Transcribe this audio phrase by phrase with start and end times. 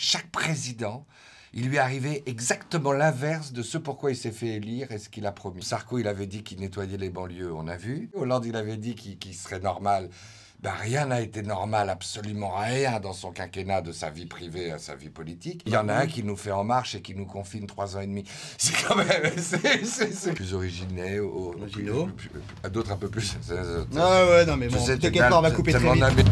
[0.00, 1.04] Chaque président,
[1.52, 5.26] il lui arrivait exactement l'inverse de ce pourquoi il s'est fait élire et ce qu'il
[5.26, 5.64] a promis.
[5.64, 8.08] Sarko, il avait dit qu'il nettoyait les banlieues, on a vu.
[8.14, 10.08] Hollande, il avait dit qu'il serait normal.
[10.62, 14.78] Ben, rien n'a été normal, absolument rien dans son quinquennat de sa vie privée à
[14.78, 15.62] sa vie politique.
[15.66, 17.96] Il y en a un qui nous fait en marche et qui nous confine trois
[17.96, 18.22] ans et demi.
[18.58, 22.08] C'est quand même c'est plus originaux,
[22.70, 23.36] d'autres un peu plus.
[23.96, 26.26] Ah ouais, non mais bon, t'inquiète pas, on va couper très vite.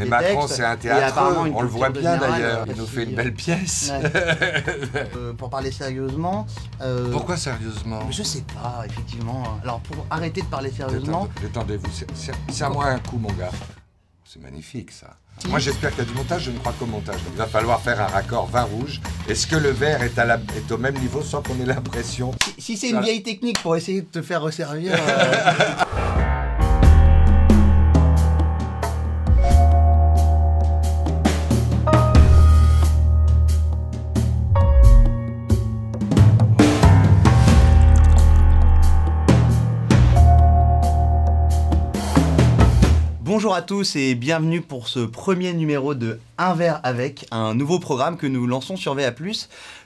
[0.00, 1.20] Mais Macron, c'est un théâtre,
[1.54, 2.64] on le voit bien d'ailleurs.
[2.66, 3.92] Il nous fait une belle pièce.
[5.16, 6.46] Euh, pour parler sérieusement.
[6.80, 9.58] Euh, Pourquoi sérieusement Je sais pas, effectivement.
[9.62, 11.28] Alors, pour arrêter de parler sérieusement.
[11.40, 11.90] Détendez-vous,
[12.48, 13.50] c'est à moi un coup, mon gars.
[14.24, 15.16] C'est magnifique ça.
[15.48, 17.18] Moi j'espère qu'il y a du montage, je ne crois qu'au montage.
[17.32, 19.00] il va falloir faire un raccord vin rouge.
[19.28, 22.32] Est-ce que le verre est, à la, est au même niveau sans qu'on ait l'impression
[22.58, 24.92] Si, c'est une vieille technique pour essayer de te faire resservir.
[24.94, 25.34] Euh,
[43.40, 47.78] Bonjour à tous et bienvenue pour ce premier numéro de Un verre avec, un nouveau
[47.78, 49.14] programme que nous lançons sur VA+.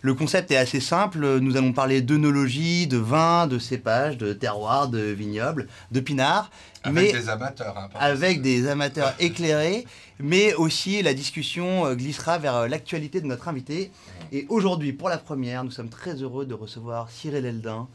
[0.03, 4.89] Le concept est assez simple, nous allons parler d'œnologie, de vin, de cépage, de terroir,
[4.89, 6.51] de vignoble, de pinard.
[6.83, 7.79] Avec des amateurs.
[7.79, 9.87] Hein, avec des amateurs éclairés,
[10.19, 13.93] mais aussi la discussion euh, glissera vers euh, l'actualité de notre invité.
[14.33, 17.87] Et aujourd'hui, pour la première, nous sommes très heureux de recevoir Cyril Eldin,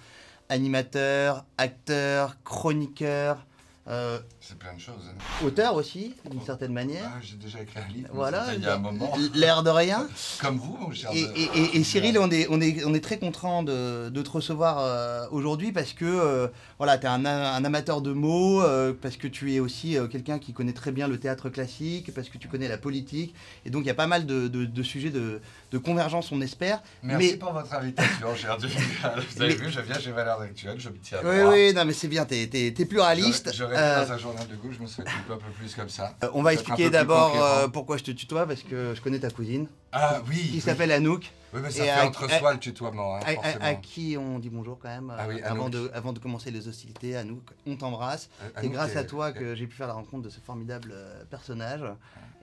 [0.47, 3.45] animateur, acteur, chroniqueur,
[3.87, 5.01] euh, c'est plein de choses.
[5.09, 5.45] Hein.
[5.45, 7.05] Auteur aussi, d'une certaine manière.
[7.05, 8.09] Ah, j'ai déjà écrit un livre.
[8.13, 9.11] Voilà, il y a un moment.
[9.33, 10.07] L'air de rien.
[10.41, 11.09] Comme vous, mon cher.
[11.13, 15.25] Et, Cyril, on est, on, est, on est très content de, de te recevoir euh,
[15.31, 18.61] aujourd'hui parce que euh, voilà, tu es un, un, amateur de mots,
[19.01, 22.37] parce que tu es aussi quelqu'un qui connaît très bien le théâtre classique, parce que
[22.37, 23.33] tu connais la politique.
[23.65, 25.41] Et donc, il y a pas mal de, de, sujets de,
[25.79, 26.81] convergence, on espère.
[27.01, 30.97] Merci pour votre invitation, cher Vous avez vu, je viens chez Valeurs Actuelles, je me
[31.01, 33.51] tiens à Oui, oui, non, mais c'est bien, tu es, pluraliste.
[33.69, 36.15] Euh, dans un journal de gauche, je me serais un peu plus comme ça.
[36.23, 39.29] Euh, on va expliquer d'abord euh, pourquoi je te tutoie, parce que je connais ta
[39.29, 39.67] cousine.
[39.91, 40.49] Ah oui.
[40.51, 41.31] Qui s'appelle Anouk.
[41.51, 43.15] Oui, mais ça fait entre soi le tutoiement.
[43.15, 43.21] Hein,
[43.59, 47.15] à, qui on dit bonjour quand même ah avant, de, avant de commencer les hostilités.
[47.15, 48.29] Anouk, on t'embrasse.
[48.59, 50.93] C'est grâce à toi que j'ai pu faire la rencontre de ce formidable
[51.29, 51.83] personnage.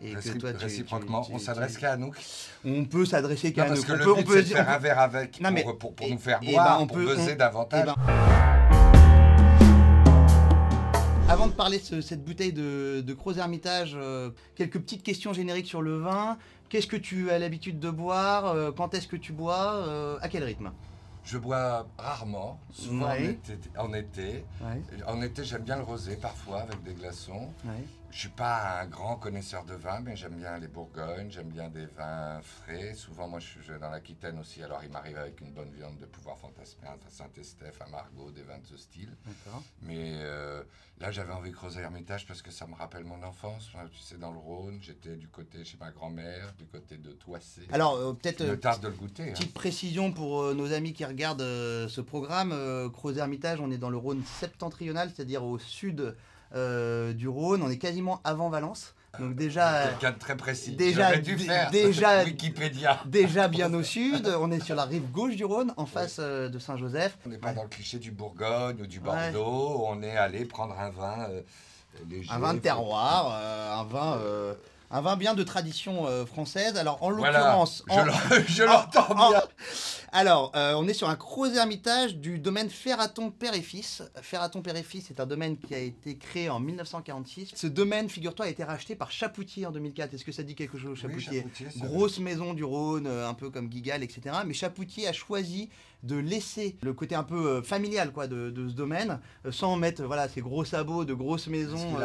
[0.02, 2.16] Et que toi, tu, réciproquement, on s'adresse qu'à Anouk
[2.64, 3.86] On peut s'adresser qu'à Anouk.
[3.86, 5.40] Parce que on peut, faire un verre avec
[5.78, 7.88] pour, nous faire boire, on pour peut, buzzer davantage.
[11.28, 15.82] Avant de parler de cette bouteille de, de Hermitage, euh, quelques petites questions génériques sur
[15.82, 16.38] le vin.
[16.68, 20.28] Qu'est-ce que tu as l'habitude de boire euh, Quand est-ce que tu bois euh, À
[20.28, 20.70] quel rythme?
[21.24, 24.44] Je bois rarement, souvent en été.
[25.08, 27.48] En été, j'aime bien le rosé parfois avec des glaçons.
[28.10, 31.68] Je suis pas un grand connaisseur de vin, mais j'aime bien les Bourgognes, j'aime bien
[31.68, 32.94] des vins frais.
[32.94, 36.06] Souvent, moi, je suis dans l'Aquitaine aussi, alors il m'arrive avec une bonne viande de
[36.06, 39.14] pouvoir fantasmer à Saint-Estèphe, à Margaux, des vins de ce style.
[39.82, 40.62] Mais euh,
[40.98, 43.70] là, j'avais envie de creuser Hermitage parce que ça me rappelle mon enfance.
[43.92, 47.62] tu sais, dans le Rhône, j'étais du côté chez ma grand-mère, du côté de Toissé.
[47.72, 48.40] Alors, euh, peut-être.
[48.42, 49.32] Euh, tarde de le goûter.
[49.32, 49.52] Petite hein.
[49.54, 52.54] précision pour nos amis qui regardent ce programme.
[52.92, 56.16] Creuser Hermitage, on est dans le Rhône septentrional, c'est-à-dire au sud
[56.54, 57.62] euh, du Rhône.
[57.62, 58.94] On est quasiment avant Valence.
[59.18, 60.72] Donc déjà, quelqu'un de très précis.
[60.72, 63.00] Déjà, dû faire déjà, Wikipédia.
[63.06, 64.30] Déjà bien au sud.
[64.40, 67.16] On est sur la rive gauche du Rhône, en face euh, de Saint-Joseph.
[67.24, 69.86] On n'est pas dans le cliché du Bourgogne ou du Bordeaux.
[69.86, 71.40] On est allé prendre un vin euh,
[72.10, 72.30] léger.
[72.30, 74.18] Un vin de terroir, un vin
[74.90, 76.76] un vin bien de tradition euh, française.
[76.76, 77.84] Alors, en l'occurrence.
[77.88, 79.42] je l'entends bien.
[80.12, 84.02] Alors, euh, on est sur un gros ermitage du domaine Ferraton Père et Fils.
[84.22, 87.52] Ferraton Père et Fils est un domaine qui a été créé en 1946.
[87.54, 90.14] Ce domaine, figure-toi, a été racheté par Chapoutier en 2004.
[90.14, 91.44] Est-ce que ça dit quelque chose, Chapoutier,
[91.78, 94.36] Grosse maison du Rhône, euh, un peu comme Guigal, etc.
[94.46, 95.68] Mais Chapoutier a choisi
[96.02, 99.18] de laisser le côté un peu familial quoi, de, ce domaine,
[99.50, 101.96] sans mettre voilà, ces gros sabots de grosses maisons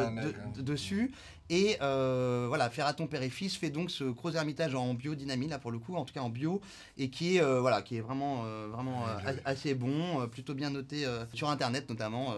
[0.57, 1.11] dessus.
[1.51, 5.59] Et euh, voilà, Ferraton Père et Fils fait donc ce gros ermitage en biodynamie, là
[5.59, 6.61] pour le coup, en tout cas en bio,
[6.97, 9.03] et qui est, euh, voilà, qui est vraiment, euh, vraiment
[9.43, 12.33] assez bon, plutôt bien noté sur Internet, notamment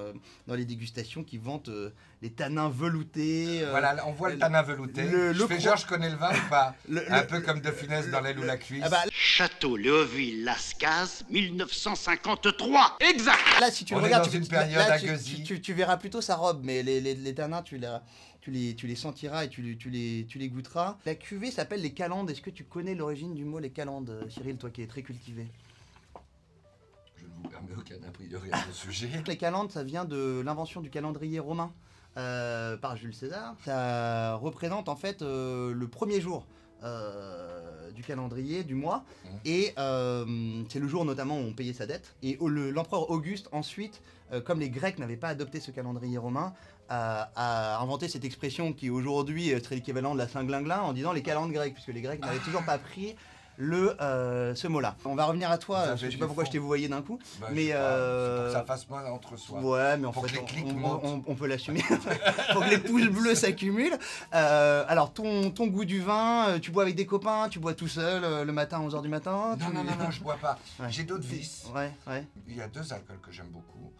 [0.47, 1.69] dans les dégustations qui vantent
[2.23, 3.63] les tanins veloutés.
[3.69, 5.03] voilà, on voit le tanin velouté.
[5.03, 6.75] je fais genre, je connais le vin ou pas
[7.09, 8.81] Un peu comme de finesse dans l'aile ou la cuisse.
[8.83, 14.81] Ah bah, Château Léoville Lascaz, 1953 Exact Là, si tu regardes, tu, une période
[15.45, 17.97] tu, tu, verras plutôt sa robe, mais les, les, les tanins, tu les
[18.41, 20.97] tu les, tu les sentiras et tu, les, tu, les, tu les goûteras.
[21.05, 22.29] La cuvée s'appelle les calendes.
[22.29, 25.01] Est-ce que tu connais l'origine du mot les calendes, euh, Cyril, toi qui es très
[25.01, 25.47] cultivé?
[27.15, 29.09] Je ne vous permets aucun a priori à ce sujet.
[29.27, 31.71] Les calendes, ça vient de l'invention du calendrier romain.
[32.15, 33.55] par Jules César.
[33.63, 36.45] Ça représente en fait le premier jour
[37.93, 39.03] du calendrier du mois.
[39.23, 39.27] Mmh.
[39.45, 39.73] Et
[40.69, 42.15] c'est le jour notamment où on payait sa dette.
[42.21, 44.01] Et l'empereur Auguste ensuite,
[44.45, 46.53] comme les Grecs n'avaient pas adopté ce calendrier romain,
[46.89, 51.51] a, inventé cette expression qui aujourd'hui serait l'équivalent de la Saint-Glinglin en disant les calendes
[51.51, 53.15] grecs, puisque les Grecs n'avaient toujours pas pris
[53.57, 54.95] le, euh, ce mot-là.
[55.05, 57.19] On va revenir à toi, je sais pas pourquoi je t'ai voyé d'un coup.
[57.39, 58.37] Bah, mais euh...
[58.37, 59.59] pour que ça fasse moins entre soi.
[59.61, 60.39] Ouais, mais en fait,
[61.27, 61.81] on, peut l'assumer.
[62.53, 63.97] pour que les pouces bleus s'accumulent.
[64.33, 67.73] Euh, alors, ton, ton goût du vin, euh, tu bois avec des copains, tu bois
[67.73, 70.59] tout seul le matin à 11h du matin Non, non, non, non, je bois pas.
[70.89, 71.65] J'ai d'autres vices.
[71.73, 72.25] Ouais, ouais.
[72.47, 73.91] Il y a deux alcools que j'aime beaucoup.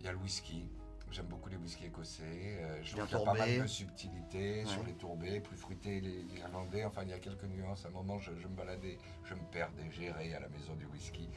[0.00, 0.64] Il y a le whisky.
[1.10, 2.22] J'aime beaucoup whiskies écossais.
[2.62, 6.00] Euh, je trouve qu'il y a pas mal de subtilité sur les tourbés, plus fruités
[6.00, 6.84] les, irlandais.
[6.84, 7.84] Enfin, il y a quelques nuances.
[7.84, 11.28] À un moment, je, me baladais, je me perdais, géré à la maison du whisky.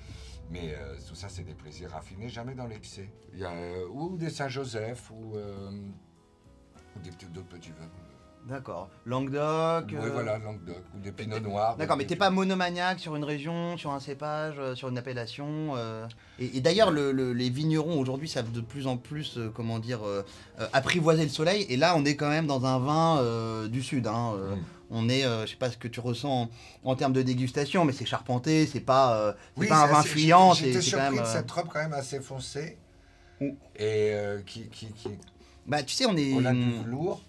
[0.50, 3.10] Mais euh, tout ça, c'est des plaisirs raffinés, jamais dans l'excès.
[3.34, 7.00] Il y a euh, ou des Saint-Joseph ou, ou
[7.32, 7.90] d'autres petits vins.
[8.48, 8.90] D'accord.
[9.06, 9.86] Languedoc.
[9.90, 10.84] Oui, voilà, Languedoc.
[10.96, 11.78] Ou des pinots noirs.
[11.78, 15.74] D'accord, mais t'es pas monomaniaque sur une région, sur un cépage, euh, sur une appellation.
[15.76, 16.06] Euh.
[16.40, 20.02] Et, d'ailleurs, les vignerons aujourd'hui savent de plus en plus, euh, comment dire,
[20.74, 21.66] apprivoiser le soleil.
[21.70, 24.08] Et là, on est quand même dans un vin du sud.
[24.08, 24.60] Hein, mm.
[24.96, 26.50] On est, je sais pas ce que tu ressens
[26.84, 30.54] en, termes de dégustation, mais c'est charpenté, c'est pas, pas un vin fuyant.
[30.54, 32.78] J'étais surpris quand même, de cette robe quand même assez foncée.
[33.80, 34.14] Et
[34.46, 34.90] qui, qui,
[35.66, 36.34] Bah, tu sais, on est.
[36.34, 37.22] On a du lourd.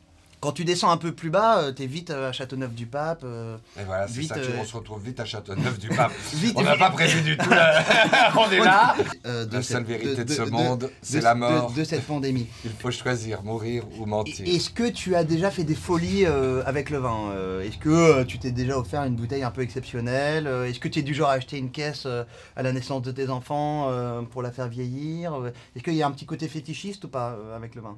[0.45, 3.23] Quand tu descends un peu plus bas, euh, tu es vite euh, à Châteauneuf-du-Pape.
[3.25, 6.13] Euh, et voilà, c'est ça, on se retrouve vite à Châteauneuf-du-Pape.
[6.57, 7.49] on n'a pas prévu du tout,
[8.37, 8.95] on est là.
[9.25, 11.73] la seule vérité de, ce monde, c'est la mort.
[11.73, 12.47] De, cette pandémie.
[12.67, 14.47] Il faut choisir, mourir ou mentir.
[14.47, 17.33] Est-ce que tu as déjà fait des folies avec le vin
[17.63, 21.03] Est-ce que tu t'es déjà offert une bouteille un peu exceptionnelle Est-ce que tu es
[21.03, 23.91] du genre à acheter une caisse à la naissance de tes enfants
[24.31, 25.33] pour la faire vieillir
[25.75, 27.97] Est-ce qu'il y a un petit côté fétichiste ou pas avec le vin?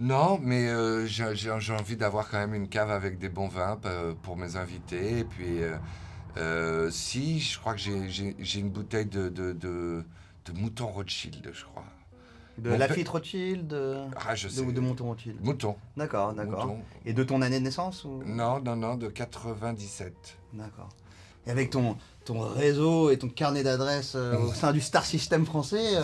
[0.00, 3.78] Non, mais euh, j'ai envie d'avoir quand même une cave avec des bons vins
[4.22, 5.20] pour mes invités.
[5.20, 5.76] Et puis, euh,
[6.36, 10.04] euh, si, je crois que j'ai une bouteille de, de, de,
[10.54, 11.84] mouton Rothschild, je crois.
[12.58, 14.02] De Lafitte Rothschild de...
[14.28, 14.64] Ah, je sais.
[14.64, 15.74] De, de Mouton Rothschild Mouton.
[15.96, 16.76] D'accord, d'accord.
[17.04, 18.22] Et de ton année de naissance ou...
[18.24, 20.38] Non, non, non, de 97.
[20.52, 20.88] D'accord.
[21.46, 25.96] Et avec ton, ton réseau et ton carnet d'adresses au sein du Star System français,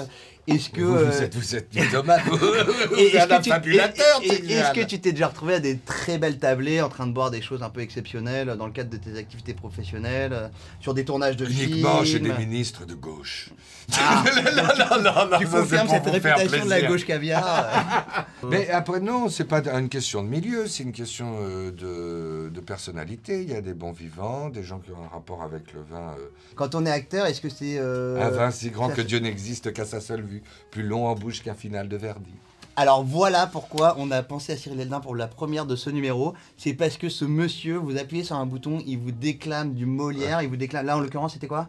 [0.46, 0.80] est-ce que.
[0.80, 5.28] Vous, euh, êtes, vous êtes mythomane, vous, êtes un fabulateur, Est-ce que tu t'es déjà
[5.28, 8.54] retrouvé à des très belles tablées en train de boire des choses un peu exceptionnelles
[8.58, 10.48] dans le cadre de tes activités professionnelles, euh,
[10.80, 13.50] sur des tournages de films Uniquement chez des ministres de gauche.
[13.98, 14.24] Ah,
[14.56, 19.44] non, non, non, tu confirmes cette réputation de la gauche caviar Mais après, non, c'est
[19.44, 23.42] pas une question de milieu, c'est une question euh, de, de, personnalité.
[23.42, 26.09] Il y a des bons vivants, des gens qui ont un rapport avec le vin.
[26.54, 27.78] Quand on est acteur, est-ce que c'est.
[27.78, 31.42] un vin si grand que Dieu n'existe qu'à sa seule vue plus long en bouche
[31.42, 32.32] qu'un final de Verdi.
[32.76, 36.34] Alors voilà pourquoi on a pensé à Cyril Eldin pour la première de ce numéro.
[36.56, 40.40] C'est parce que ce monsieur, vous appuyez sur un bouton, il vous déclame du Molière,
[40.42, 40.86] il vous déclame.
[40.86, 41.68] Là en l'occurrence, c'était quoi?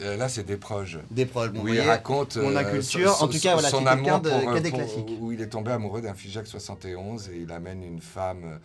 [0.00, 0.98] Euh, Là, c'est des proches.
[1.10, 1.50] Des proches.
[1.54, 3.10] où il raconte mon inculture.
[3.10, 5.18] Euh, en tout cas, voilà, son amour de, pour, des classiques.
[5.20, 8.58] Où il est tombé amoureux d'un Figeac 71 et il amène une femme euh,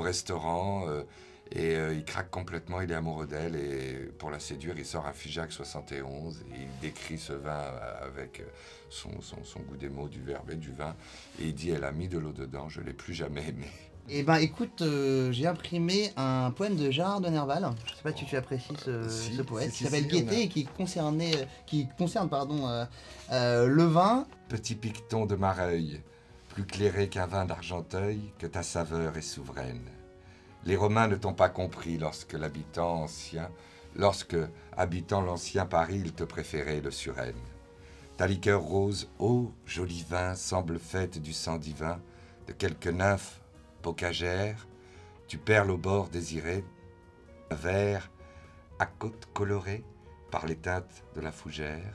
[0.00, 0.86] au restaurant.
[1.52, 5.06] Et euh, il craque complètement, il est amoureux d'elle et pour la séduire, il sort
[5.06, 7.72] un Figeac 71 et il décrit ce vin
[8.02, 8.42] avec
[8.90, 10.94] son, son, goût des mots, du verbe et du vin.
[11.40, 13.66] Et il dit, elle a mis de l'eau dedans, je l'ai plus jamais aimé.
[14.10, 17.68] Eh ben écoute, euh, j'ai imprimé un poème de Gérard de Nerval.
[17.84, 19.70] Je sais pas si tu apprécies ce, poète.
[19.70, 22.66] qui s'appelle Gaieté et qui, concernait, qui concerne pardon,
[23.30, 24.26] euh, le vin.
[24.48, 26.00] Petit picton de Mareuil,
[26.48, 29.82] plus clairé qu'un vin d'Argenteuil, que ta saveur est souveraine.
[30.68, 33.50] Les Romains ne t'ont pas compris lorsque l'habitant ancien,
[33.96, 34.36] lorsque,
[34.76, 37.40] habitant l'ancien Paris, ils te préféraient le Suresne.
[38.18, 42.02] Ta liqueur rose, ô joli vin, semble faite du sang divin
[42.46, 43.40] de quelques nymphes
[43.82, 44.68] bocagères.
[45.26, 46.62] Tu perles au bord désiré,
[47.50, 48.10] vert,
[48.78, 49.84] à côte colorée
[50.30, 51.94] par les teintes de la fougère.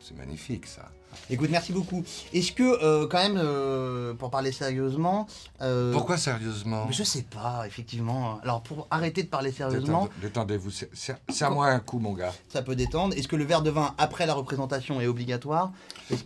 [0.00, 0.90] C'est magnifique ça.
[1.30, 2.04] Écoute, merci beaucoup.
[2.32, 5.26] Est-ce que, euh, quand même, euh, pour parler sérieusement.
[5.60, 6.86] Euh, Pourquoi sérieusement?
[6.90, 8.40] Je sais pas, effectivement.
[8.42, 10.08] Alors, pour arrêter de parler sérieusement.
[10.20, 12.32] Détendez-vous, c'est à moi un coup, mon gars.
[12.48, 13.16] Ça peut détendre.
[13.16, 15.72] Est-ce que le verre de vin après la représentation est obligatoire?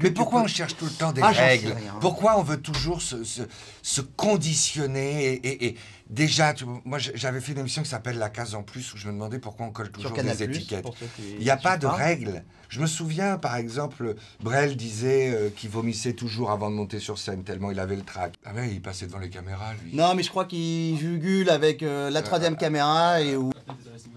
[0.00, 1.74] Mais pourquoi on cherche tout le temps des ah, règles?
[2.00, 5.76] Pourquoi on veut toujours se, se, conditionner et,
[6.10, 9.12] Déjà, moi j'avais fait une émission qui s'appelle La case en plus où je me
[9.12, 10.86] demandais pourquoi on colle toujours des étiquettes.
[11.18, 12.44] Il n'y a pas de règles.
[12.68, 17.16] Je me souviens, par exemple, Brel disait euh, qu'il vomissait toujours avant de monter sur
[17.18, 18.34] scène, tellement il avait le trac.
[18.44, 19.96] Ah ouais, il passait devant les caméras, lui.
[19.96, 23.50] Non, mais je crois qu'il jugule avec euh, la troisième caméra et où...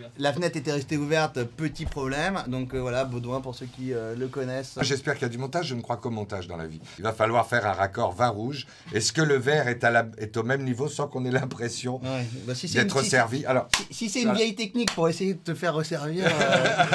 [0.01, 0.13] ouverte.
[0.17, 2.43] La fenêtre était restée ouverte, petit problème.
[2.47, 4.77] Donc euh, voilà, Baudouin pour ceux qui euh, le connaissent.
[4.81, 6.81] J'espère qu'il y a du montage, je ne crois qu'au montage dans la vie.
[6.97, 8.67] Il va falloir faire un raccord vin rouge.
[8.93, 12.01] Est-ce que le verre est, à la, est au même niveau sans qu'on ait l'impression
[12.03, 13.45] Ouais, bah, si d'être une- servi?
[13.45, 14.39] Alors, Si, si c'est une Voilà.
[14.39, 16.85] vieille technique pour essayer de te faire resservir, euh,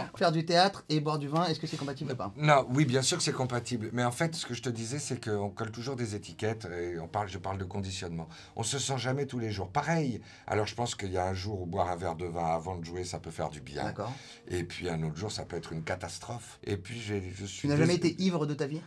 [0.16, 2.32] faire du théâtre et boire du vin, est-ce que c'est compatible ou pas?
[2.36, 3.90] Non, oui, bien sûr que c'est compatible.
[3.92, 6.98] Mais en fait, ce que je te disais, c'est qu'on colle toujours des étiquettes et
[6.98, 8.28] on parle, je parle de conditionnement.
[8.56, 9.68] On se sent jamais tous les jours.
[9.68, 10.20] Pareil.
[10.46, 12.76] Alors, je pense qu'il y a un jour où boire un verre de vin avant
[12.76, 13.92] de jouer, ça peut faire du bien.
[14.48, 16.58] Et puis un autre jour, ça peut être une catastrophe.
[16.64, 17.62] Et puis, je suis.
[17.62, 18.80] Tu n'as jamais été ivre de ta vie?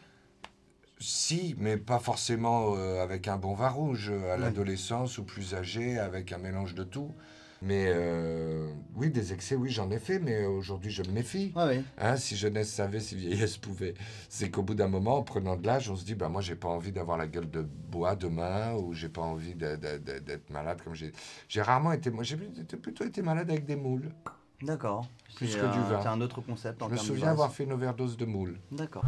[1.01, 4.09] Si, mais pas forcément euh, avec un bon vin rouge.
[4.11, 4.41] À Oui.
[4.41, 7.13] l'adolescence ou plus âgé, avec un mélange de tout.
[7.61, 11.51] Mais euh, oui, des excès, oui, j'en ai fait, mais aujourd'hui, je me méfie.
[11.55, 11.83] Ouais, oui.
[11.97, 13.95] Hein, si jeunesse savait, si vieillesse pouvait.
[14.29, 16.55] C'est qu'au bout d'un moment, en prenant de l'âge, on se dit, bah, moi, j'ai
[16.55, 20.95] pas envie d'avoir la gueule de bois demain, ou j'ai pas envie d'être malade comme
[20.95, 21.11] j'ai.
[21.49, 22.09] J'ai rarement été.
[22.11, 24.09] Moi, j'ai plutôt- été malade avec des moules.
[24.61, 25.05] D'accord.
[25.35, 26.01] Plus que du un- vin.
[26.01, 28.57] C'est un autre concept en Je me souviens avoir fait une overdose de moules.
[28.71, 29.03] D'accord.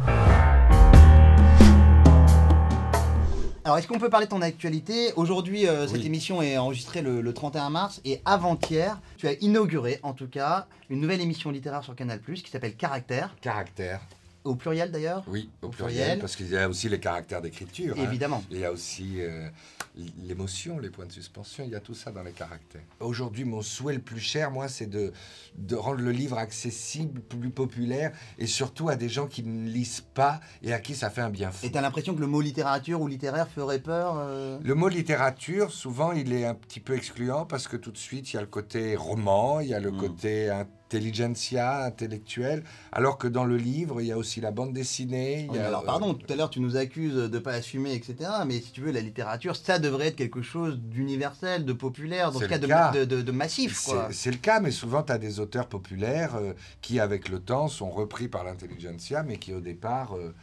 [3.64, 5.12] Alors, est-ce qu'on peut parler de ton actualité?
[5.14, 6.06] Aujourd'hui, euh, cette Oui.
[6.06, 10.66] émission est enregistrée le, le 31 mars et avant-hier, tu as inauguré, en tout cas,
[10.90, 14.00] une nouvelle émission littéraire sur Canal+, qui s'appelle Caractère, Caractère,
[14.44, 16.18] au pluriel d'ailleurs oui, au, Au pluriel, pluriel.
[16.18, 17.96] parce qu'il y a aussi les caractères d'écriture.
[17.98, 18.02] hein.
[18.04, 18.42] Évidemment.
[18.50, 19.48] Il y a aussi euh,
[20.24, 22.82] l'émotion, les points de suspension, il y a tout ça dans les caractères.
[23.00, 25.12] Aujourd'hui, mon souhait le plus cher, moi, c'est de,
[25.56, 30.04] de rendre le livre accessible, plus populaire, et surtout à des gens qui ne lisent
[30.14, 31.66] pas et à qui ça fait un bien fou.
[31.66, 35.70] Et t'as l'impression que le mot littérature ou littéraire ferait peur euh Le mot littérature,
[35.70, 38.42] souvent, il est un petit peu excluant parce que tout de suite, il y a
[38.42, 39.96] le côté roman, il y a le Mm.
[39.98, 40.50] côté
[40.96, 45.42] intelligentsia, intellectuel, alors que dans le livre, il y a aussi la bande dessinée.
[45.44, 47.38] il Oui, y mais a, alors euh, pardon, tout à l'heure tu nous accuses de
[47.38, 48.16] pas assumer, etc.
[48.46, 52.40] Mais si tu veux, la littérature, ça devrait être quelque chose d'universel, de populaire, dans
[52.40, 52.90] ce cas, de, cas.
[52.92, 53.88] de, de- de massif.
[54.10, 57.68] C'est le cas, mais souvent, tu as des auteurs populaires euh, qui, avec le temps,
[57.68, 60.34] sont repris par l'intelligentsia, mais qui, au départ, euh,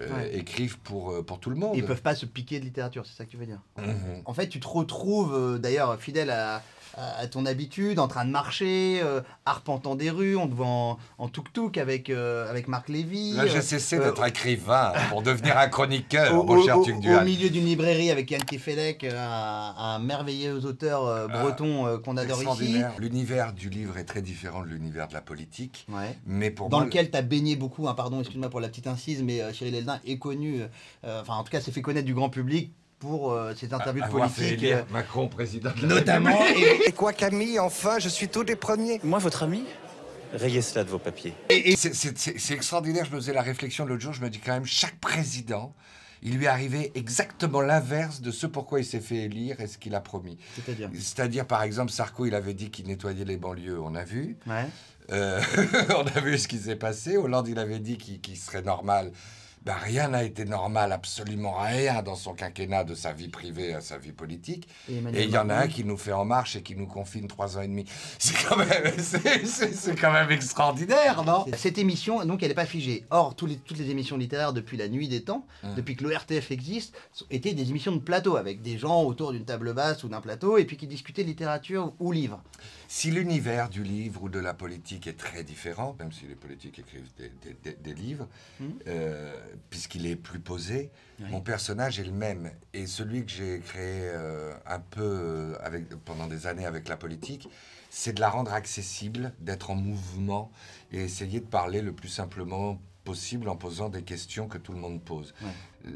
[0.00, 0.36] euh, Ouais.
[0.38, 1.76] écrivent pour, euh, pour tout le monde.
[1.76, 3.60] Ils peuvent pas se piquer de littérature, c'est ça que tu veux dire.
[3.76, 4.22] Mhm.
[4.24, 6.62] En fait, tu te retrouves euh, d'ailleurs fidèle à,
[6.96, 10.66] à- à ton habitude, en train de marcher, euh, arpentant des rues, on te voit
[10.66, 13.32] en, en tuk-tuk avec, euh, avec Marc Lévy.
[13.34, 16.82] Là, j'ai euh, cessé euh, d'être écrivain pour devenir un chroniqueur, au, mon cher au-
[16.82, 21.98] au milieu d'une librairie avec Yann Kefelec, euh, un, un merveilleux auteur euh, breton euh,
[21.98, 22.80] qu'on adore ici.
[22.84, 22.92] Ah.
[22.98, 26.16] L'univers du livre est très différent de l'univers de la politique, Ouais.
[26.26, 28.86] mais pour dans moi, lequel tu as baigné beaucoup, hein, pardon, excuse-moi pour la petite
[28.86, 30.62] incise, mais euh, Cyril Eldin est connu,
[31.04, 34.04] euh, enfin en tout cas s'est fait connaître du grand public pour euh, ses interviews
[34.04, 36.38] de politique, euh, Macron président de la notamment.
[36.56, 39.00] et- Et quoi Camille, enfin, je suis tout des premiers.
[39.02, 39.64] Moi, votre ami
[40.34, 41.34] Rayez cela de vos papiers.
[41.48, 44.64] Et c'est- extraordinaire, je me faisais la réflexion l'autre jour, je me dis quand même,
[44.66, 45.74] chaque président,
[46.22, 49.76] il lui est arrivé exactement l'inverse de ce pourquoi il s'est fait élire et ce
[49.78, 50.38] qu'il a promis.
[50.54, 54.36] C'est-à-dire C'est-à-dire, par exemple, Sarko, il avait dit qu'il nettoyait les banlieues, on a vu.
[54.46, 54.66] Ouais.
[55.10, 55.40] Euh,
[55.96, 57.16] on a vu ce qui s'est passé.
[57.16, 59.10] Hollande, il avait dit qu'il qu'il serait normal.
[59.62, 63.82] Ben, rien n'a été normal, absolument rien dans son quinquennat de sa vie privée à
[63.82, 64.66] sa vie politique.
[64.88, 67.28] Et il y en a un qui nous fait en marche et qui nous confine
[67.28, 67.84] trois ans et demi.
[68.18, 71.44] C'est quand même, c'est- quand même extraordinaire, non?
[71.56, 73.04] Cette émission, donc, elle n'est pas figée.
[73.10, 75.74] Or, les- toutes les émissions littéraires depuis la nuit des temps, Hum.
[75.74, 76.96] depuis que l'ORTF existe,
[77.30, 80.56] étaient des émissions de plateau avec des gens autour d'une table basse ou d'un plateau
[80.56, 82.42] et puis qui discutaient littérature ou livre.
[82.88, 86.78] Si l'univers du livre ou de la politique est très différent, même si les politiques
[86.78, 88.26] écrivent des, des- des- des livres,
[88.58, 88.72] Mhm.
[88.88, 89.36] euh,
[89.70, 90.90] puisqu'il est plus posé,
[91.28, 92.50] mon personnage est le même.
[92.72, 96.96] Et celui que j'ai créé euh, un peu euh, avec, pendant des années avec la
[96.96, 97.48] politique,
[97.90, 100.50] c'est de la rendre accessible, d'être en mouvement
[100.92, 102.80] et essayer de parler le plus simplement
[103.10, 105.34] possible en posant des questions que tout le monde pose.
[105.84, 105.90] Le-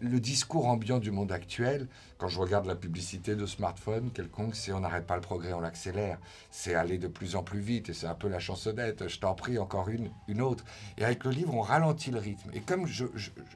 [0.00, 1.86] Le discours ambiant du monde actuel,
[2.18, 5.60] quand je regarde la publicité de smartphone quelconque, c'est on n'arrête pas le progrès, on
[5.60, 6.18] l'accélère.
[6.50, 9.06] C'est aller de plus en plus vite et c'est un peu la chansonnette.
[9.06, 10.64] Je t'en prie, encore une, une autre.
[10.96, 12.50] Et avec le livre, on ralentit le rythme.
[12.54, 13.04] Et comme je,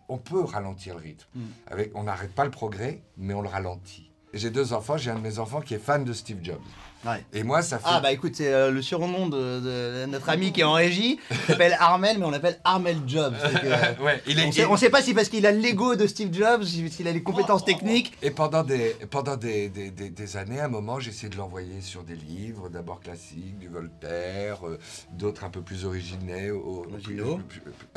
[0.09, 1.27] on peut ralentir le rythme,
[1.67, 4.12] avec, on n'arrête pas le progrès, mais on le ralentit.
[4.35, 6.61] J'ai deux enfants, j'ai un de mes enfants qui est fan de Steve Jobs.
[7.05, 7.25] Ouais.
[7.33, 7.85] Et moi, ça fait.
[7.89, 11.19] Ah bah écoute, c'est euh, le surnom de, de notre ami qui est en régie,
[11.31, 13.35] il s'appelle Armel, mais on l'appelle Armel Jobs.
[13.35, 13.67] Que,
[14.01, 15.97] euh, Ouais, il est- on, sait, il- on sait pas si parce qu'il a l'ego
[15.97, 18.13] de Steve Jobs, si- s'il a les compétences techniques.
[18.23, 21.37] Et pendant des, pendant des, des, des- des années, à un moment, j'ai essayé de
[21.37, 24.79] l'envoyer sur des livres, d'abord classiques, du Voltaire, euh,
[25.13, 26.87] d'autres un peu plus originaux, au-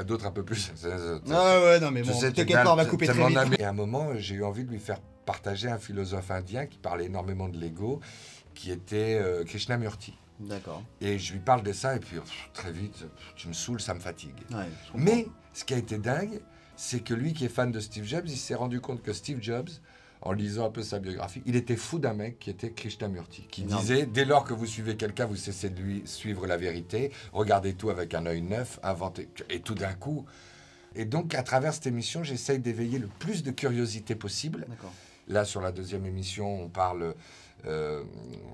[0.04, 0.72] d'autres un peu plus.
[1.32, 3.60] Ah ouais, non mais bon, sais, t'inquiète pas, on va couper très vite.
[3.60, 6.78] Et à un moment, j'ai eu envie de lui faire partager un philosophe indien qui
[6.78, 8.00] parlait énormément de l'ego,
[8.54, 10.14] qui était euh, Krishnamurti.
[10.40, 10.84] D'accord.
[11.02, 13.06] Et je lui parle de ça, et puis pff, très vite,
[13.36, 14.36] tu me saoules, ça me fatigue.
[14.52, 14.66] Ouais.
[14.94, 16.42] Mais ce qui a été dingue,
[16.76, 19.42] c'est que lui qui est fan de Steve Jobs, il s'est rendu compte que Steve
[19.42, 19.70] Jobs,
[20.22, 21.42] en lisant un peu sa biographie.
[21.46, 24.98] Il était fou d'un mec qui était Krishnamurti, qui disait dès lors que vous suivez
[24.98, 29.30] quelqu'un, vous cessez de lui suivre la vérité, regardez tout avec un œil neuf, inventez.
[29.50, 30.26] Et tout d'un coup.
[30.96, 34.66] Et donc, à travers cette émission, j'essaye d'éveiller le plus de curiosité possible.
[35.28, 37.16] Là, sur la deuxième émission, on parle.
[37.66, 38.04] Euh,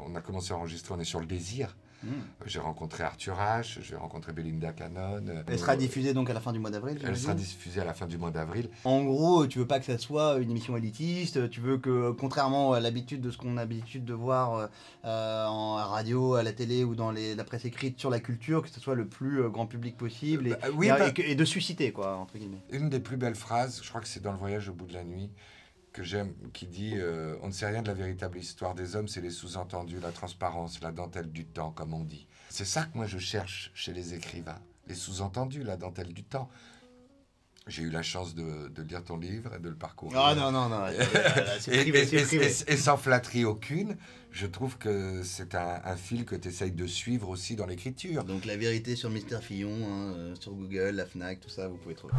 [0.06, 1.76] on a commencé à enregistrer, on est sur le désir.
[2.04, 2.22] Hmm.
[2.48, 5.24] J'ai rencontré Arthur H, j'ai rencontré Belinda Cannon.
[5.46, 7.94] Elle sera diffusée donc à la fin du mois d'avril Elle sera diffusée à la
[7.94, 8.70] fin du mois d'avril.
[8.86, 12.74] En gros, tu veux pas que ça soit une émission élitiste, tu veux que, contrairement
[12.74, 14.70] à l'habitude de ce qu'on a l'habitude de voir
[15.06, 18.70] euh, en radio, à la télé ou dans la presse écrite sur la culture, que
[18.70, 22.18] ce soit le plus euh, grand public possible et, euh, bah et, de susciter, quoi,
[22.18, 22.62] entre guillemets.
[22.72, 24.94] Une des plus belles phrases, je crois que c'est dans le voyage au bout de
[24.94, 25.30] la nuit,
[25.94, 29.08] que j'aime, qui dit euh, On ne sait rien de la véritable histoire des hommes,
[29.08, 32.28] c'est les sous-entendus, la transparence, la dentelle du temps, comme on dit.
[32.50, 36.50] C'est ça que moi je cherche chez les écrivains, les sous-entendus, la dentelle du temps.
[37.68, 40.20] J'ai eu la chance de, de, lire ton livre et de le parcourir.
[40.20, 40.88] Ah non, non, non.
[41.68, 43.98] et, sans flatterie aucune,
[44.32, 48.24] je trouve que c'est un, fil que tu essayes de suivre aussi dans l'écriture.
[48.24, 51.78] Donc la vérité sur Mister Fillon, hein, euh, sur Google, la FNAC, tout ça, vous
[51.78, 52.14] pouvez trouver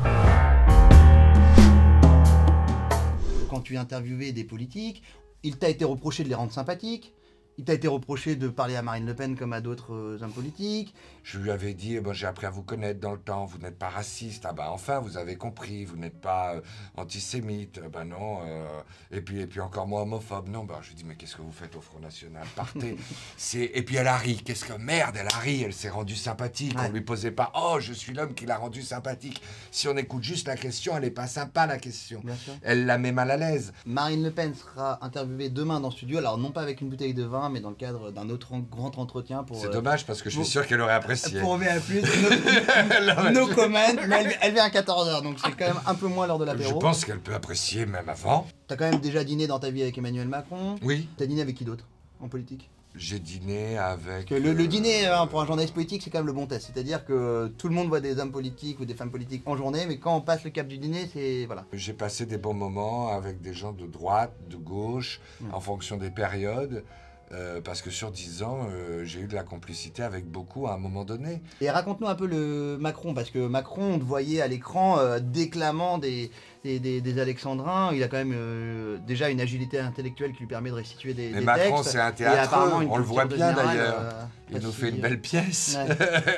[3.52, 5.02] quand tu interviewais des politiques,
[5.42, 7.12] il t'a été reproché de les rendre sympathiques.
[7.58, 10.32] Il t'a été reproché de parler à Marine Le Pen comme à d'autres euh, hommes
[10.32, 10.94] politiques.
[11.22, 13.58] Je lui avais dit, eh ben, j'ai appris à vous connaître dans le temps, vous
[13.58, 14.44] n'êtes pas raciste.
[14.48, 16.60] Ah ben enfin, vous avez compris, vous n'êtes pas euh,
[16.96, 17.80] antisémite.
[17.84, 18.40] Ah ben non.
[18.46, 18.80] Euh,
[19.10, 20.48] et, puis, et puis encore moins homophobe.
[20.48, 22.44] Non, ben, je lui dis, mais qu'est-ce que vous faites au Front National?
[22.56, 22.96] Partez.
[23.54, 24.42] et puis elle a ri.
[24.42, 25.62] Qu'est-ce que merde, elle a ri.
[25.62, 26.74] Elle s'est rendue sympathique.
[26.78, 29.42] On ne lui posait pas, oh, je suis l'homme qui l'a rendue sympathique.
[29.70, 32.22] Si on écoute juste la question, elle n'est pas sympa, la question.
[32.62, 33.72] Elle la met mal à l'aise.
[33.84, 36.18] Marine Le Pen sera interviewée demain dans le studio.
[36.18, 38.98] Alors, non pas avec une bouteille de vin mais dans le cadre d'un autre grand
[38.98, 39.44] entretien.
[39.52, 41.40] C'est euh, dommage parce que je suis sûr qu'elle aurait apprécié.
[41.40, 45.94] Pour VA+, nos, nos commandes, mais elle, vient à 14h, donc c'est quand même un
[45.94, 46.70] peu moins l'heure de l'apéro.
[46.70, 48.46] Je pense qu'elle peut apprécier même avant.
[48.68, 50.76] T'as quand même déjà dîné dans ta vie avec Emmanuel Macron.
[50.82, 51.08] Oui.
[51.16, 51.84] T'as dîné avec qui d'autre
[52.20, 52.70] en politique?
[52.94, 54.28] J'ai dîné avec.
[54.28, 56.70] Le, le, dîner hein, pour un journaliste politique, c'est quand même le bon test.
[56.72, 59.86] C'est-à-dire que tout le monde voit des hommes politiques ou des femmes politiques en journée,
[59.86, 61.46] mais quand on passe le cap du dîner, c'est.
[61.46, 61.64] Voilà.
[61.72, 65.20] J'ai passé des bons moments avec des gens de droite, de gauche,
[65.52, 66.84] en fonction des périodes.
[67.34, 70.74] Euh, parce que sur 10 ans, euh, j'ai eu de la complicité avec beaucoup à
[70.74, 71.40] un moment donné.
[71.62, 75.18] Et raconte-nous un peu le Macron, parce que Macron, on te voyait à l'écran euh,
[75.18, 76.30] déclamant des,
[76.64, 77.90] des, Alexandrins.
[77.92, 81.40] Il a quand même déjà une agilité intellectuelle qui lui permet de restituer des, Mais
[81.40, 82.56] Macron, c'est un théâtre,
[82.88, 84.28] on le voit bien d'ailleurs.
[84.50, 85.76] il nous fait une belle pièce,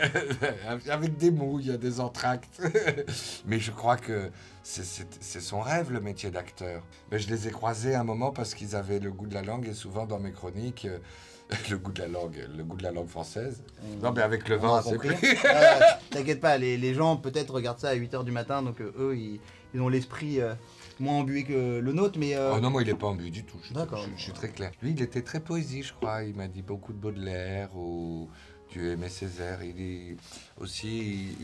[0.89, 2.61] avec des mots, il y a des entractes.
[3.47, 4.31] Mais je crois que
[4.63, 6.83] c'est son rêve, le métier d'acteur.
[7.11, 9.69] Mais je les ai croisés un moment parce qu'ils avaient le goût de la langue
[9.69, 10.99] et souvent dans mes chroniques, euh,
[11.71, 13.63] le goût de la langue, le goût de la langue française.
[14.03, 15.15] non, mais avec le vin, c'est plus.
[16.11, 19.17] T'inquiète pas, les, les gens peut-être regardent ça à 8h du matin, donc euh, eux,
[19.17, 19.41] ils,
[19.75, 20.55] ils ont l'esprit euh,
[21.01, 22.37] moins embué que le nôtre, mais...
[22.39, 23.59] Oh non, moi, il n'est pas embué du tout.
[23.73, 24.07] D'accord.
[24.17, 24.71] Je, suis très clair.
[24.83, 26.23] Lui, il était très poésie, je crois.
[26.23, 28.29] Il m'a dit beaucoup de Baudelaire ou...
[28.71, 30.17] Tu aimais Césaire, il est
[30.57, 31.37] aussi,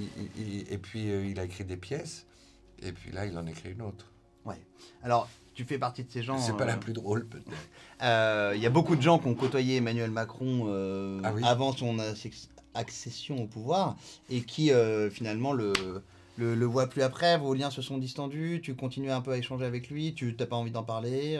[0.69, 2.27] et puis il a écrit des pièces.
[2.83, 4.11] Et puis là, il en écrit une autre.
[4.45, 4.59] Ouais.
[5.03, 6.39] Alors, tu fais partie de ces gens.
[6.39, 7.51] C'est pas la euh, plus drôle, peut-être.
[8.03, 11.73] Euh, il y a beaucoup de gens qui ont côtoyé Emmanuel Macron euh, ah avant
[11.73, 11.99] son
[12.73, 13.99] accession au pouvoir
[14.31, 14.73] et qui
[15.11, 15.75] finalement le,
[16.41, 17.39] le, le voient plus après.
[17.39, 18.61] Vos liens se sont distendus.
[18.63, 20.15] Tu continues un peu à échanger avec lui.
[20.15, 21.39] Tu n'as pas envie d'en parler.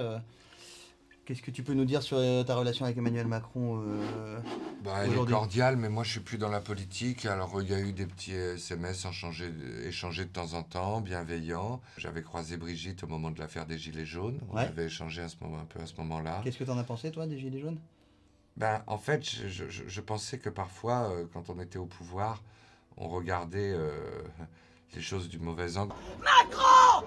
[1.31, 4.41] Qu'est-ce que tu peux nous dire sur euh, ta relation avec Emmanuel Macron euh,
[4.83, 7.25] bah, Elle est cordiale, mais moi je suis plus dans la politique.
[7.25, 9.07] Alors il y a eu des petits SMS
[9.85, 11.81] échangés de temps en temps, bienveillants.
[11.99, 14.41] J'avais croisé Brigitte au moment de l'affaire des Gilets jaunes.
[14.51, 16.41] On avait échangé à ce moment, un peu à ce moment-là.
[16.43, 17.79] Qu'est-ce que tu en as pensé, toi, des Gilets jaunes?
[18.57, 22.43] Ben, En fait, je, pensais que parfois, euh, quand on était au pouvoir,
[22.97, 23.73] on regardait
[24.95, 25.95] les choses du mauvais angle.
[26.19, 27.07] Macron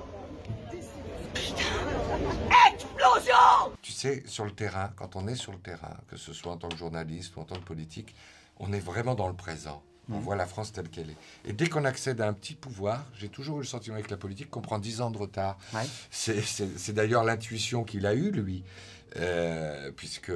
[2.72, 6.52] Explosion Tu sais, sur le terrain, quand on est sur le terrain, que ce soit
[6.52, 8.16] en tant que journaliste ou en tant que politique,
[8.58, 9.84] on est vraiment dans le présent.
[10.10, 10.22] On mmh.
[10.22, 11.18] voit la France telle qu'elle est.
[11.46, 14.18] Et dès qu'on accède à un petit pouvoir, j'ai toujours eu le sentiment avec la
[14.18, 15.58] politique qu'on prend 10 ans de retard.
[16.12, 18.64] C'est d'ailleurs l'intuition qu'il a eue, lui.
[19.16, 20.32] Euh, puisque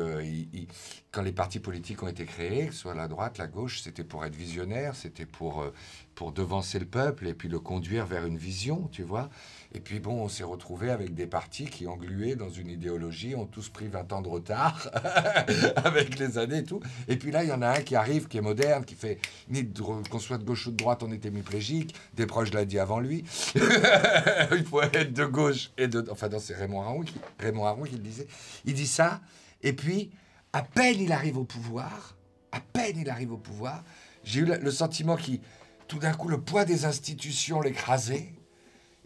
[1.17, 4.35] quand les partis politiques ont été créés, soit la droite, la gauche, c'était pour être
[4.35, 5.73] visionnaire, c'était pour, euh,
[6.13, 9.31] pour devancer le peuple et puis le conduire vers une vision, tu vois.
[9.73, 13.47] Et puis bon, on s'est retrouvé avec des partis qui, englués dans une idéologie, ont
[13.47, 14.91] tous pris 20 ans de retard
[15.77, 16.81] avec les années et tout.
[17.07, 19.17] Et puis là, il y en a un qui arrive, qui est moderne, qui fait,
[19.49, 21.95] ni qu'on soit de gauche ou de droite, on est hémiplégique.
[22.13, 23.23] Des proches l'a dit avant lui.
[23.55, 26.05] il faut être de gauche et de...
[26.11, 28.27] Enfin, c'est Raymond Aron qui, Raymond Aron qui le disait.
[28.65, 29.19] Il dit ça,
[29.63, 30.11] et puis,
[30.57, 32.15] à peine il arrive au pouvoir,
[32.51, 33.83] à peine il arrive au pouvoir,
[34.23, 35.39] j'ai eu le sentiment qui,
[35.87, 38.33] tout d'un coup, le poids des institutions l'écrasait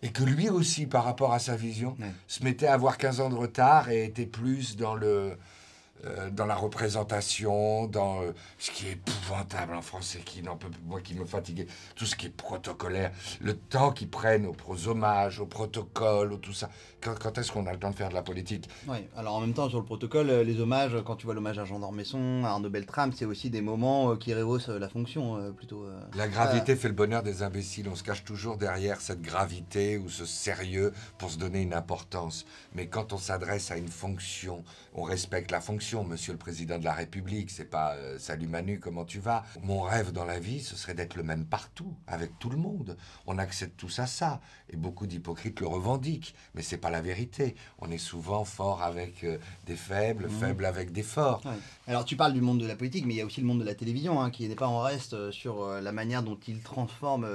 [0.01, 3.29] et que lui aussi, par rapport à sa vision, se mettait à avoir 15 ans
[3.29, 5.37] de retard et était plus dans le
[6.05, 10.69] euh, dans la représentation, dans euh, ce qui est épouvantable en français, qui n'en peut
[10.87, 15.39] moi qui me fatiguait, tout ce qui est protocolaire, le temps qu'ils prennent aux, hommages,
[15.39, 16.69] aux protocoles, tout ça.
[17.01, 18.67] Quand, est-ce qu'on a le temps de faire de la politique?
[18.87, 21.59] Oui, alors en même temps sur le protocole, euh, les hommages, quand tu vois l'hommage
[21.59, 25.85] à Jean d'Ormesson, à Arnaud Beltrame, c'est aussi des moments qui rehaussent la fonction plutôt.
[26.15, 27.87] La gravité fait le bonheur des imbéciles.
[27.89, 32.45] On se cache toujours derrière cette gravité ou ce sérieux pour se donner une importance.
[32.73, 36.85] Mais quand on s'adresse à une fonction, on respecte la fonction monsieur le président de
[36.85, 39.43] la République, c'est pas euh, salut Manu, comment tu vas?
[39.61, 42.97] Mon rêve dans la vie, ce serait d'être le même partout, avec tout le monde.
[43.27, 47.55] On accède tous à ça, et beaucoup d'hypocrites le revendiquent, mais c'est pas la vérité.
[47.79, 50.39] On est souvent fort avec euh, des faibles, mmh.
[50.39, 51.43] faibles avec des forts.
[51.87, 53.59] Alors tu parles du monde de la politique, mais il y a aussi le monde
[53.59, 56.61] de la télévision, hein, qui n'est pas en reste euh, sur la manière dont il
[56.61, 57.27] transforme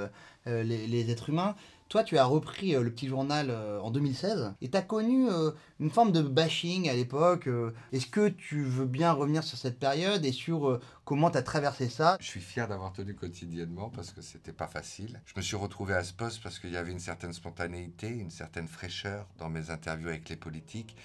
[0.47, 1.57] les êtres humains.
[1.89, 5.31] Toi, tu as repris euh, le petit journal euh, en 2016 et tu as connu
[5.31, 7.49] euh, une forme de bashing à l'époque.
[7.93, 11.89] Est-ce que tu veux bien revenir sur cette période et sur comment tu as traversé
[11.89, 12.17] ça?
[12.21, 15.21] Je suis fier d'avoir tenu quotidiennement parce que c'était pas facile.
[15.27, 18.31] Je me suis retrouvé à ce poste parce qu'il y avait une certaine spontanéité, une
[18.31, 20.97] certaine fraîcheur dans mes interviews avec les politiques.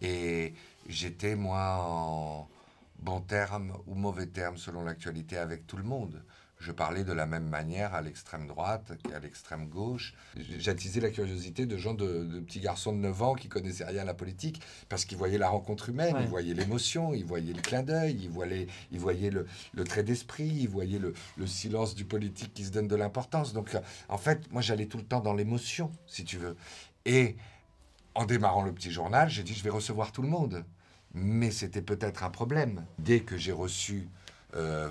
[0.00, 0.54] Et
[0.88, 2.48] j'étais, moi, en
[3.00, 6.22] bon terme ou mauvais terme selon l'actualité avec tout le monde.
[6.60, 10.12] Je parlais de la même manière à l'extrême droite qu'à l'extrême gauche.
[10.58, 14.04] J'attisais la curiosité de gens, de, petits garçons de 9 ans qui connaissaient rien à
[14.04, 17.82] la politique, parce qu'ils voyaient la rencontre humaine, ils voyaient l'émotion, ils voyaient le clin
[17.82, 19.46] d'œil, ils voyaient, ils voyaient le,
[19.84, 23.54] trait d'esprit, ils voyaient le, le, silence du politique qui se donne de l'importance.
[23.54, 23.74] Donc,
[24.10, 26.56] en fait, moi, j'allais tout le temps dans l'émotion, si tu veux.
[27.06, 27.36] Et
[28.14, 30.62] en démarrant le petit journal, j'ai dit, je vais recevoir tout le monde.
[31.14, 32.84] Mais c'était peut-être un problème.
[32.98, 34.19] Dès que j'ai reçu euh,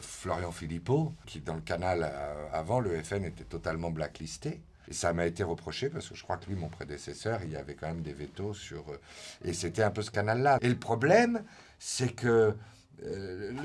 [0.01, 4.61] Florian Philippot, qui dans le canal euh, avant, le FN était totalement blacklisté.
[4.87, 7.55] Et ça m'a été reproché parce que je crois que lui, mon prédécesseur, il y
[7.55, 8.89] avait quand même des vétos sur.
[8.89, 8.99] Euh,
[9.43, 10.57] et c'était un peu ce canal-là.
[10.61, 11.43] Et le problème,
[11.77, 12.55] c'est que.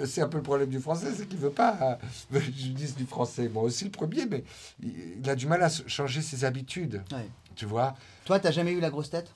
[0.04, 1.98] c'est un peu le problème du français, c'est qu'il veut pas.
[2.32, 4.44] je dis du français, moi aussi le premier, mais
[4.82, 7.02] il, a du mal à changer ses habitudes.
[7.56, 7.94] Tu vois?
[8.24, 9.32] Toi, t'as jamais eu la grosse tête?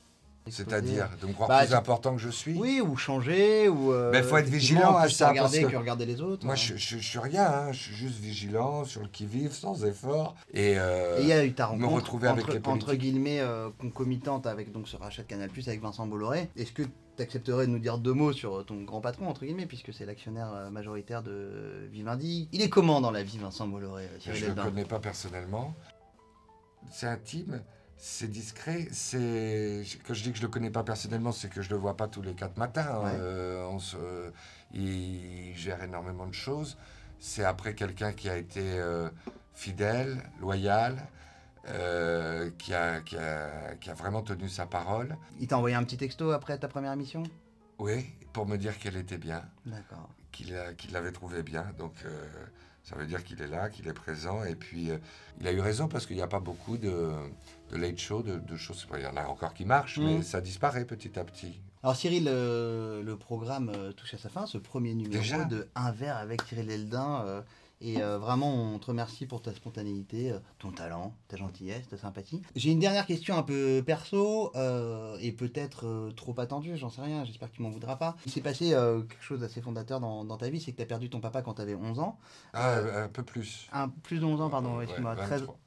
[0.51, 3.93] C'est-à-dire de me croire bah, plus important que je suis Oui, ou changer, ou.
[3.93, 5.31] Euh, Mais il faut être vigilant à ça.
[5.31, 6.45] Regarder que, regarder les autres.
[6.45, 10.35] Moi, je, je, suis rien, hein, je suis juste vigilant sur le qui-vive, sans effort.
[10.53, 13.71] Et euh, il y a eu ta rencontre retrouver entre, avec les entre guillemets euh,
[13.79, 16.49] concomitante avec donc, ce rachat de Canal Plus avec Vincent Bolloré.
[16.57, 19.67] Est-ce que tu accepterais de nous dire deux mots sur ton grand patron, entre guillemets,
[19.67, 22.49] puisque c'est l'actionnaire majoritaire de Vivendi?
[22.53, 25.75] Il est comment dans la vie, Vincent Bolloré Je ne le connais pas personnellement.
[26.91, 27.61] C'est intime
[27.99, 28.89] c'est discret.
[28.93, 31.97] C'est quand je dis que je le connais pas personnellement, c'est que je le vois
[31.97, 33.03] pas tous les quatre matins.
[33.07, 33.97] Euh, on se,
[34.73, 36.79] il gère énormément de choses.
[37.19, 39.11] C'est après quelqu'un qui a été euh,
[39.53, 40.97] fidèle, loyal,
[41.69, 45.17] euh, qui, a, qui, a, qui, a, vraiment tenu sa parole.
[45.41, 47.25] Il t'a envoyé un petit texto après ta première mission
[47.81, 49.43] Oui, pour me dire qu'elle était bien.
[49.67, 50.09] D'accord.
[50.31, 50.53] Qu'il
[50.93, 51.67] l'avait trouvé bien.
[51.79, 51.95] Donc
[52.89, 54.45] ça veut dire qu'il est là, qu'il est présent.
[54.45, 54.91] Et puis,
[55.41, 57.11] il a eu raison parce qu'il n'y a pas beaucoup de,
[57.71, 58.87] de late show, de, choses.
[58.95, 60.23] Il y en a encore qui marchent, mais mm.
[60.23, 61.61] ça disparaît petit à petit.
[61.83, 65.93] Alors Cyril, euh, le programme euh, touche à sa fin, ce premier numéro de Un
[65.93, 67.45] verre avec Cyril Eldin.
[67.81, 71.97] Et euh, vraiment, on te remercie pour ta spontanéité, euh, ton talent, ta gentillesse, ta
[71.97, 72.43] sympathie.
[72.57, 77.25] J'ai une dernière question un peu perso euh, et peut-être trop attendue, j'en sais rien,
[77.25, 78.17] j'espère que tu m'en voudras pas.
[78.27, 80.87] Il s'est passé quelque chose d'assez fondateur dans, dans, ta vie, c'est que tu as
[80.87, 82.19] perdu ton papa quand tu avais 11 ans.
[82.53, 83.69] Ah, un peu plus.
[83.73, 85.15] Un, plus de 11 ans, pardon, excuse-moi.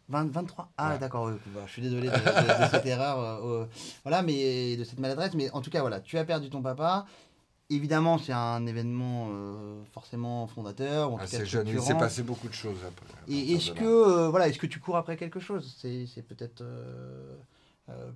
[0.10, 2.16] 23 Ah, d'accord, bah, je suis désolé de,
[2.70, 3.68] cette erreur,
[4.04, 7.06] voilà, mais de cette maladresse, mais en tout cas, voilà, tu as perdu ton papa
[7.76, 11.18] évidemment, c'est un événement euh, forcément fondateur.
[11.46, 13.08] Jeune, il s'est passé beaucoup de choses après.
[13.28, 15.76] Et est-ce que, euh, voilà, est-ce que tu cours après quelque chose?
[15.80, 17.36] C'est peut-être euh,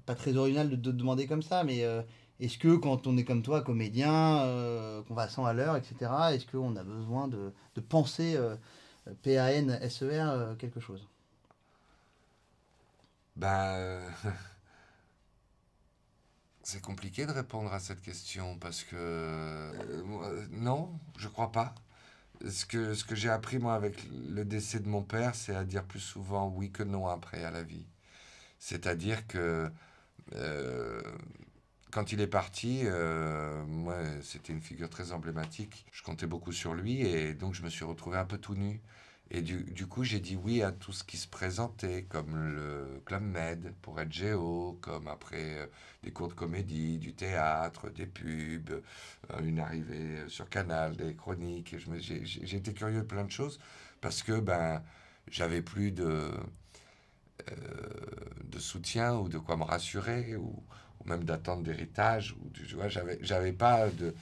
[0.05, 1.83] pas très original de te demander comme ça, mais
[2.39, 4.13] est-ce que quand on est comme toi, comédien,
[5.07, 8.37] qu'on va à 100 à l'heure, etc., est-ce qu'on a besoin de, de penser
[9.23, 11.07] P-A-N-S-E-R quelque chose?
[13.35, 13.99] Ben.
[16.65, 21.75] C'est compliqué de répondre à cette question parce que euh, non, je crois pas.
[22.49, 23.95] Ce que, ce que j'ai appris moi avec
[24.31, 27.51] le décès de mon père, c'est à dire plus souvent oui que non après à
[27.51, 27.85] la vie.
[28.57, 29.69] C'est-à-dire que
[30.33, 31.01] euh,
[31.91, 35.85] quand il est parti, euh, moi c'était une figure très emblématique.
[35.91, 38.81] Je comptais beaucoup sur lui et donc je me suis retrouvé un peu tout nu.
[39.31, 43.01] Et du, du coup, j'ai dit oui à tout ce qui se présentait, comme le
[43.05, 45.65] Club Med pour être géo, comme après euh,
[46.03, 51.73] des cours de comédie, du théâtre, des pubs, euh, une arrivée sur Canal, des chroniques.
[51.73, 53.59] Été curieux de plein de choses
[53.99, 54.83] parce que ben,
[55.29, 56.31] j'avais plus de.
[58.43, 60.63] de soutien ou de quoi me rassurer ou,
[61.05, 62.35] même d'attente d'héritage.
[62.41, 64.13] Ou tu vois, j'avais, j'avais pas de.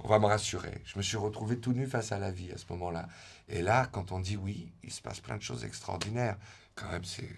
[0.00, 0.80] On va me rassurer.
[0.84, 3.08] Je me suis retrouvé tout nu face à la vie à ce moment-là.
[3.48, 6.36] Et là, quand on dit oui, il se passe plein de choses extraordinaires.
[6.74, 7.28] Quand même, c'est.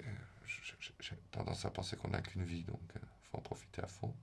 [1.00, 4.14] J'ai tendance à penser qu'on n'a qu'une vie, donc il faut en profiter à fond.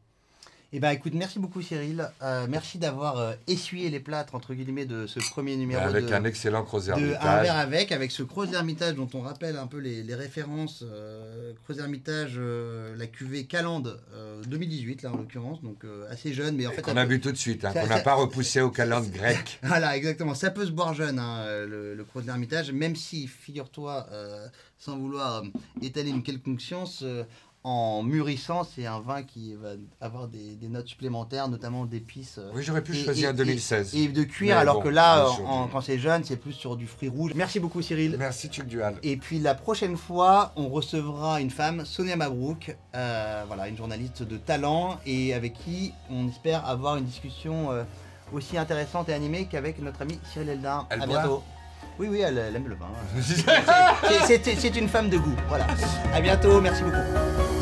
[0.73, 2.09] Eh ben, écoute, merci beaucoup Cyril.
[2.21, 5.81] Euh, merci d'avoir euh, essuyé les plâtres entre guillemets de ce premier numéro.
[5.81, 7.19] Avec un excellent Creuset Hermitage.
[7.21, 10.83] Un verre avec, avec ce Creuset Hermitage dont on rappelle un peu les, références.
[10.83, 14.01] Euh, Hermitage, euh, la cuvée Calande
[14.47, 16.83] 2018 là en l'occurrence, donc assez jeune, mais en fait.
[16.87, 19.59] On a vu tout de suite, hein, qu'on n'a pas repoussé au Calande grec.
[19.63, 20.33] voilà, exactement.
[20.33, 24.07] Ça peut se boire jeune, hein, le, le Hermitage, même si, figure-toi,
[24.79, 25.43] sans vouloir
[25.81, 27.03] étaler une quelconque science
[27.67, 32.39] en mûrissant, c'est un vin qui va avoir des, notes supplémentaires, notamment d'épices.
[32.53, 33.93] Oui, j'aurais pu choisir 2016.
[33.93, 35.27] Et, de cuir, alors que là,
[35.71, 37.33] quand c'est jeune, c'est plus sur du fruit rouge.
[37.35, 38.15] Merci beaucoup, Cyril.
[38.17, 38.95] Merci, Tuc Dual.
[39.03, 44.23] Et puis la prochaine fois, on recevra une femme, Sonia Mabrouk, euh, voilà, une journaliste
[44.23, 47.83] de talent et avec qui on espère avoir une discussion euh,
[48.31, 50.87] aussi intéressante et animée qu'avec notre ami Cyril Eldin.
[50.89, 51.43] à bientôt.
[51.99, 52.87] Oui, oui, elle, aime le vin.
[54.27, 55.35] c'est une femme de goût.
[55.49, 55.67] Voilà.
[56.13, 56.61] À bientôt.
[56.61, 57.56] Merci beaucoup.